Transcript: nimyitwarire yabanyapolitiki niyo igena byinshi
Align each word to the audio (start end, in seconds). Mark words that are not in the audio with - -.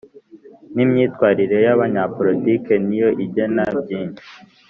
nimyitwarire 0.73 1.57
yabanyapolitiki 1.65 2.73
niyo 2.85 3.09
igena 3.25 3.63
byinshi 3.79 4.23